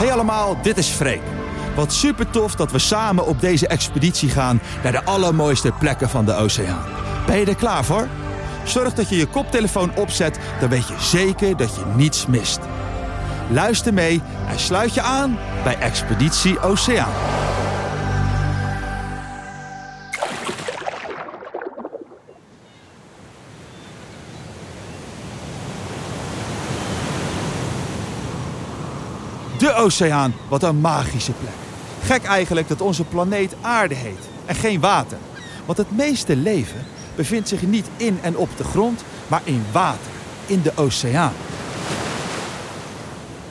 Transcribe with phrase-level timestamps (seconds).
[0.00, 1.20] Hey allemaal, dit is Freek.
[1.76, 6.24] Wat super tof dat we samen op deze expeditie gaan naar de allermooiste plekken van
[6.24, 6.84] de oceaan.
[7.26, 8.08] Ben je er klaar voor?
[8.64, 12.58] Zorg dat je je koptelefoon opzet, dan weet je zeker dat je niets mist.
[13.50, 17.49] Luister mee en sluit je aan bij Expeditie Oceaan.
[29.60, 31.52] De oceaan, wat een magische plek.
[32.02, 35.18] Gek eigenlijk dat onze planeet aarde heet en geen water.
[35.66, 40.10] Want het meeste leven bevindt zich niet in en op de grond, maar in water,
[40.46, 41.32] in de oceaan.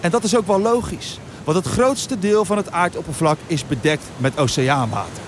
[0.00, 4.04] En dat is ook wel logisch, want het grootste deel van het aardoppervlak is bedekt
[4.16, 5.22] met oceaanwater.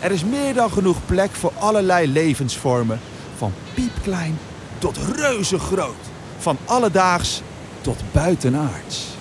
[0.00, 3.00] Er is meer dan genoeg plek voor allerlei levensvormen,
[3.36, 4.38] van piepklein
[4.78, 6.04] tot reuze groot,
[6.38, 7.42] van alledaags
[7.80, 9.13] tot buitenaards.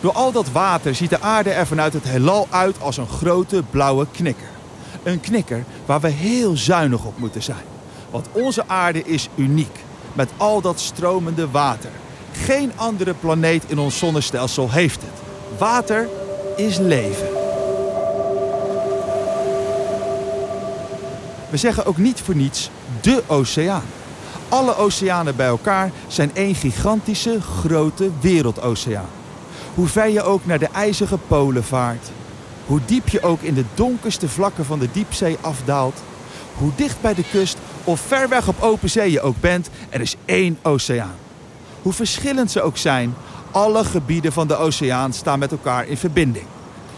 [0.00, 3.62] Door al dat water ziet de aarde er vanuit het heelal uit als een grote
[3.70, 4.48] blauwe knikker.
[5.02, 7.64] Een knikker waar we heel zuinig op moeten zijn.
[8.10, 9.78] Want onze aarde is uniek
[10.12, 11.90] met al dat stromende water.
[12.32, 15.20] Geen andere planeet in ons zonnestelsel heeft het.
[15.58, 16.08] Water
[16.56, 17.28] is leven.
[21.50, 23.84] We zeggen ook niet voor niets de oceaan.
[24.48, 29.08] Alle oceanen bij elkaar zijn één gigantische grote wereldoceaan.
[29.78, 32.10] Hoe ver je ook naar de ijzige polen vaart.
[32.66, 36.02] Hoe diep je ook in de donkerste vlakken van de diepzee afdaalt.
[36.54, 40.00] Hoe dicht bij de kust of ver weg op open zee je ook bent, er
[40.00, 41.14] is één oceaan.
[41.82, 43.14] Hoe verschillend ze ook zijn,
[43.50, 46.46] alle gebieden van de oceaan staan met elkaar in verbinding.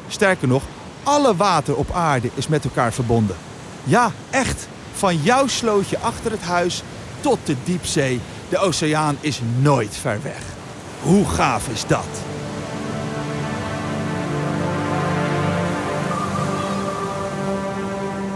[0.09, 0.63] Sterker nog,
[1.03, 3.37] alle water op aarde is met elkaar verbonden.
[3.85, 4.69] Ja, echt.
[4.93, 6.83] Van jouw slootje achter het huis
[7.21, 8.21] tot de diepzee.
[8.49, 10.43] De oceaan is nooit ver weg.
[11.03, 12.09] Hoe gaaf is dat?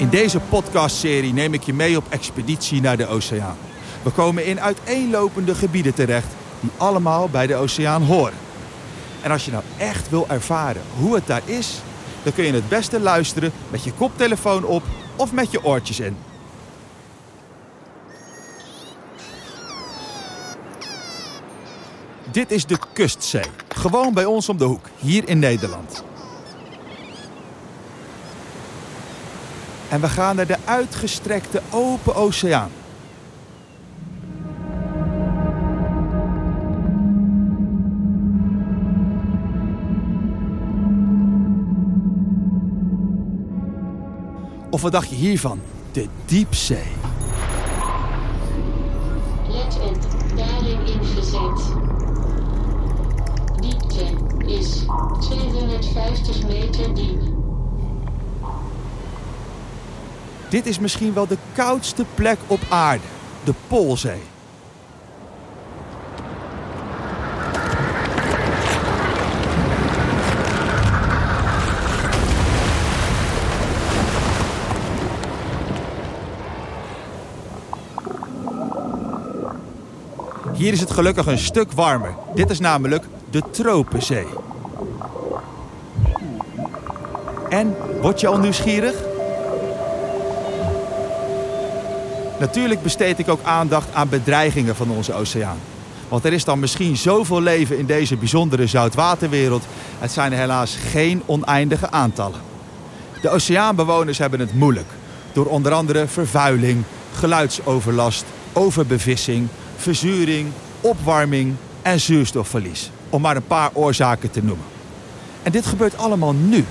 [0.05, 3.57] In deze podcastserie neem ik je mee op expeditie naar de oceaan.
[4.03, 6.27] We komen in uiteenlopende gebieden terecht
[6.61, 8.39] die allemaal bij de oceaan horen.
[9.23, 11.83] En als je nou echt wil ervaren hoe het daar is,
[12.23, 14.83] dan kun je het beste luisteren met je koptelefoon op
[15.17, 16.17] of met je oortjes in.
[22.31, 26.05] Dit is de Kustzee, gewoon bij ons om de hoek, hier in Nederland.
[29.95, 32.71] En we gaan naar de uitgestrekte open oceaan.
[44.71, 45.61] Of wat dacht je hiervan?
[45.93, 46.93] De diepzee.
[49.49, 49.99] Let op,
[50.37, 51.75] daling ingezet.
[53.61, 54.07] Diepte
[54.47, 54.85] is
[55.21, 57.34] 250 meter diep.
[60.55, 63.03] Dit is misschien wel de koudste plek op aarde,
[63.45, 64.21] de Poolzee.
[80.53, 82.15] Hier is het gelukkig een stuk warmer.
[82.35, 84.27] Dit is namelijk de Tropenzee.
[87.49, 89.13] En, word je al nieuwsgierig?
[92.39, 95.59] Natuurlijk besteed ik ook aandacht aan bedreigingen van onze oceaan.
[96.09, 99.65] Want er is dan misschien zoveel leven in deze bijzondere zoutwaterwereld.
[99.99, 102.41] Het zijn helaas geen oneindige aantallen.
[103.21, 104.89] De oceaanbewoners hebben het moeilijk.
[105.33, 110.49] Door onder andere vervuiling, geluidsoverlast, overbevissing, verzuring,
[110.81, 112.91] opwarming en zuurstofverlies.
[113.11, 114.67] Om maar een paar oorzaken te noemen.
[115.43, 116.65] En dit gebeurt allemaal nu,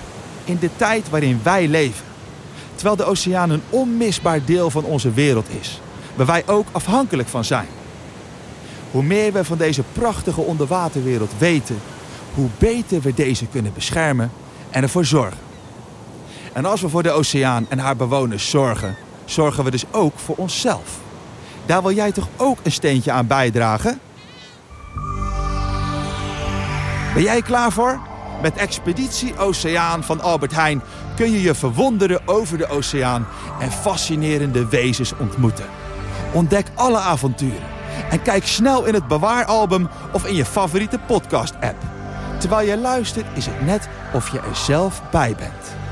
[0.43, 2.05] in de tijd waarin wij leven.
[2.83, 5.81] Terwijl de oceaan een onmisbaar deel van onze wereld is.
[6.15, 7.67] Waar wij ook afhankelijk van zijn.
[8.91, 11.79] Hoe meer we van deze prachtige onderwaterwereld weten,
[12.33, 14.31] hoe beter we deze kunnen beschermen
[14.69, 15.37] en ervoor zorgen.
[16.53, 18.95] En als we voor de oceaan en haar bewoners zorgen,
[19.25, 20.97] zorgen we dus ook voor onszelf.
[21.65, 23.99] Daar wil jij toch ook een steentje aan bijdragen?
[27.13, 27.99] Ben jij klaar voor?
[28.41, 30.81] Met Expeditie Oceaan van Albert Heijn
[31.15, 33.27] kun je je verwonderen over de oceaan
[33.59, 35.65] en fascinerende wezens ontmoeten.
[36.31, 37.67] Ontdek alle avonturen
[38.09, 41.77] en kijk snel in het bewaaralbum of in je favoriete podcast-app.
[42.39, 45.82] Terwijl je luistert is het net of je er zelf bij bent.